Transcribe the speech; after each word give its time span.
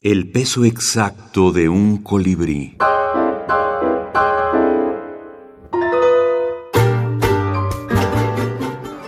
El 0.00 0.30
peso 0.30 0.64
exacto 0.64 1.50
de 1.50 1.68
un 1.68 1.96
colibrí. 1.96 2.76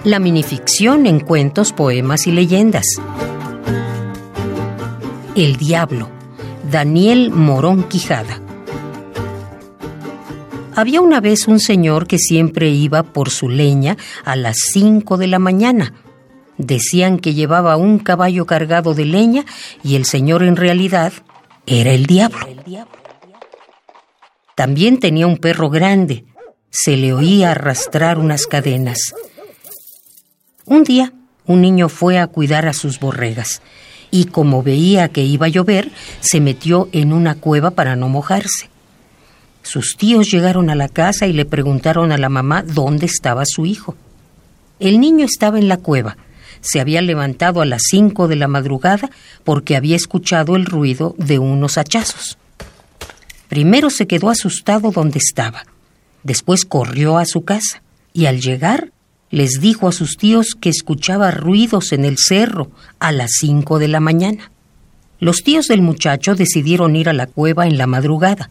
La 0.02 0.18
minificción 0.18 1.06
en 1.06 1.20
cuentos, 1.20 1.72
poemas 1.72 2.26
y 2.26 2.32
leyendas. 2.32 2.86
El 5.36 5.54
Diablo. 5.58 6.08
Daniel 6.68 7.30
Morón 7.30 7.84
Quijada. 7.84 8.40
Había 10.74 11.00
una 11.00 11.20
vez 11.20 11.46
un 11.46 11.60
señor 11.60 12.08
que 12.08 12.18
siempre 12.18 12.68
iba 12.70 13.04
por 13.04 13.30
su 13.30 13.48
leña 13.48 13.96
a 14.24 14.34
las 14.34 14.56
cinco 14.72 15.18
de 15.18 15.28
la 15.28 15.38
mañana 15.38 15.94
Decían 16.62 17.18
que 17.18 17.32
llevaba 17.32 17.78
un 17.78 17.98
caballo 17.98 18.44
cargado 18.44 18.92
de 18.92 19.06
leña 19.06 19.46
y 19.82 19.96
el 19.96 20.04
señor 20.04 20.42
en 20.42 20.56
realidad 20.56 21.12
era 21.66 21.92
el 21.92 22.04
diablo. 22.04 22.38
También 24.54 24.98
tenía 24.98 25.26
un 25.26 25.38
perro 25.38 25.70
grande. 25.70 26.26
Se 26.70 26.98
le 26.98 27.14
oía 27.14 27.52
arrastrar 27.52 28.18
unas 28.18 28.46
cadenas. 28.46 29.14
Un 30.66 30.84
día, 30.84 31.14
un 31.46 31.62
niño 31.62 31.88
fue 31.88 32.18
a 32.18 32.26
cuidar 32.26 32.68
a 32.68 32.74
sus 32.74 33.00
borregas 33.00 33.62
y 34.10 34.26
como 34.26 34.62
veía 34.62 35.08
que 35.08 35.22
iba 35.22 35.46
a 35.46 35.50
llover, 35.50 35.90
se 36.20 36.40
metió 36.40 36.90
en 36.92 37.14
una 37.14 37.36
cueva 37.36 37.70
para 37.70 37.96
no 37.96 38.08
mojarse. 38.10 38.68
Sus 39.62 39.96
tíos 39.96 40.30
llegaron 40.30 40.68
a 40.68 40.74
la 40.74 40.88
casa 40.88 41.26
y 41.26 41.32
le 41.32 41.44
preguntaron 41.46 42.12
a 42.12 42.18
la 42.18 42.28
mamá 42.28 42.62
dónde 42.62 43.06
estaba 43.06 43.44
su 43.46 43.64
hijo. 43.64 43.96
El 44.78 45.00
niño 45.00 45.24
estaba 45.24 45.58
en 45.58 45.68
la 45.68 45.78
cueva, 45.78 46.16
se 46.60 46.80
había 46.80 47.02
levantado 47.02 47.60
a 47.60 47.66
las 47.66 47.82
cinco 47.90 48.28
de 48.28 48.36
la 48.36 48.48
madrugada 48.48 49.10
porque 49.44 49.76
había 49.76 49.96
escuchado 49.96 50.56
el 50.56 50.66
ruido 50.66 51.14
de 51.18 51.38
unos 51.38 51.78
hachazos. 51.78 52.38
Primero 53.48 53.90
se 53.90 54.06
quedó 54.06 54.30
asustado 54.30 54.90
donde 54.90 55.18
estaba. 55.18 55.64
Después 56.22 56.64
corrió 56.64 57.18
a 57.18 57.24
su 57.24 57.44
casa 57.44 57.82
y 58.12 58.26
al 58.26 58.40
llegar 58.40 58.92
les 59.30 59.60
dijo 59.60 59.88
a 59.88 59.92
sus 59.92 60.16
tíos 60.16 60.56
que 60.60 60.68
escuchaba 60.68 61.30
ruidos 61.30 61.92
en 61.92 62.04
el 62.04 62.16
cerro 62.18 62.70
a 62.98 63.12
las 63.12 63.30
cinco 63.38 63.78
de 63.78 63.88
la 63.88 64.00
mañana. 64.00 64.50
Los 65.20 65.42
tíos 65.42 65.66
del 65.66 65.82
muchacho 65.82 66.34
decidieron 66.34 66.96
ir 66.96 67.08
a 67.08 67.12
la 67.12 67.26
cueva 67.26 67.66
en 67.66 67.78
la 67.78 67.86
madrugada. 67.86 68.50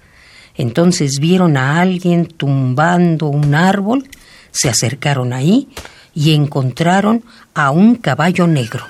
Entonces 0.55 1.19
vieron 1.19 1.57
a 1.57 1.81
alguien 1.81 2.25
tumbando 2.25 3.27
un 3.27 3.55
árbol, 3.55 4.07
se 4.51 4.69
acercaron 4.69 5.33
ahí 5.33 5.67
y 6.13 6.33
encontraron 6.33 7.23
a 7.53 7.71
un 7.71 7.95
caballo 7.95 8.47
negro. 8.47 8.83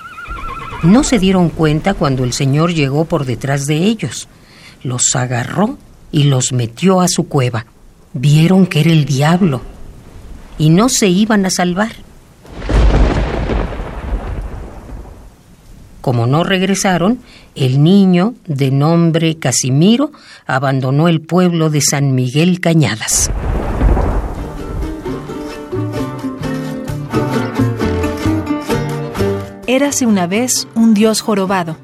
No 0.84 1.04
se 1.04 1.20
dieron 1.20 1.50
cuenta 1.50 1.94
cuando 1.94 2.24
el 2.24 2.34
señor 2.34 2.74
llegó 2.74 3.06
por 3.06 3.26
detrás 3.26 3.66
de 3.66 3.76
ellos. 3.78 4.28
Los 4.84 5.16
agarró 5.16 5.78
y 6.12 6.24
los 6.24 6.54
metió 6.54 7.02
a 7.02 7.08
su 7.08 7.28
cueva. 7.28 7.66
Vieron 8.14 8.66
que 8.66 8.80
era 8.82 8.92
el 8.92 9.06
diablo 9.06 9.62
y 10.58 10.70
no 10.70 10.90
se 10.90 11.08
iban 11.08 11.46
a 11.46 11.50
salvar. 11.50 11.92
Como 16.02 16.28
no 16.28 16.44
regresaron, 16.44 17.20
el 17.56 17.84
niño, 17.84 18.36
de 18.48 18.72
nombre 18.72 19.38
Casimiro, 19.38 20.12
abandonó 20.48 21.08
el 21.08 21.22
pueblo 21.22 21.70
de 21.70 21.82
San 21.82 22.16
Miguel 22.16 22.62
Cañadas. 22.62 23.30
Érase 29.72 30.08
una 30.08 30.26
vez 30.26 30.68
un 30.74 30.96
dios 30.96 31.22
jorobado. 31.22 31.78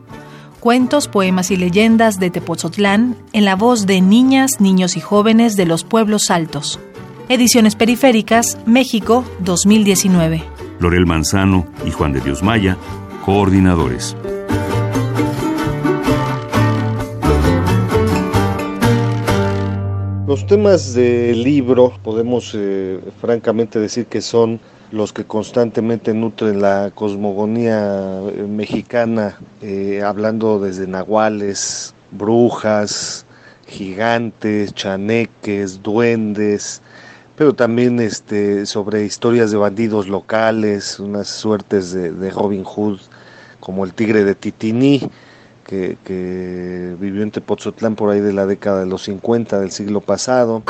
Cuentos, 0.59 1.07
poemas 1.07 1.51
y 1.51 1.55
leyendas 1.55 2.19
de 2.19 2.31
Tepozotlán 2.31 3.15
en 3.31 3.45
la 3.45 3.55
voz 3.55 3.85
de 3.85 4.01
niñas, 4.01 4.59
niños 4.59 4.97
y 4.97 5.01
jóvenes 5.01 5.55
de 5.55 5.67
los 5.67 5.83
pueblos 5.83 6.31
altos. 6.31 6.79
Ediciones 7.29 7.75
Periféricas, 7.75 8.57
México, 8.65 9.23
2019. 9.41 10.43
Lorel 10.79 11.05
Manzano 11.05 11.67
y 11.85 11.91
Juan 11.91 12.11
de 12.11 12.21
Dios 12.21 12.41
Maya, 12.41 12.75
coordinadores. 13.23 14.17
Los 20.25 20.47
temas 20.47 20.95
del 20.95 21.43
libro 21.43 21.93
podemos 22.01 22.51
eh, 22.55 22.99
francamente 23.21 23.77
decir 23.77 24.07
que 24.07 24.21
son 24.21 24.59
los 24.91 25.13
que 25.13 25.25
constantemente 25.25 26.13
nutren 26.13 26.61
la 26.61 26.91
cosmogonía 26.93 28.21
eh, 28.29 28.43
mexicana, 28.47 29.37
eh, 29.61 30.01
hablando 30.03 30.59
desde 30.59 30.87
nahuales, 30.87 31.93
brujas, 32.11 33.25
gigantes, 33.67 34.73
chaneques, 34.73 35.81
duendes, 35.81 36.81
pero 37.35 37.53
también 37.53 37.99
este, 37.99 38.65
sobre 38.65 39.05
historias 39.05 39.51
de 39.51 39.57
bandidos 39.57 40.07
locales, 40.07 40.99
unas 40.99 41.27
suertes 41.27 41.91
de, 41.91 42.31
Robin 42.31 42.63
Hood, 42.63 42.99
como 43.59 43.83
el 43.83 43.93
tigre 43.93 44.23
de 44.23 44.35
Titiní, 44.35 45.01
que, 45.65 45.97
que 46.05 46.95
vivió 46.99 47.23
en 47.23 47.31
Tepoztlán 47.31 47.95
por 47.95 48.11
ahí 48.11 48.21
de 48.21 48.31
la 48.31 48.45
década 48.45 48.81
de 48.81 48.85
los 48.85 49.03
50 49.03 49.59
del 49.59 49.71
siglo 49.71 49.99
pasado. 49.99 50.63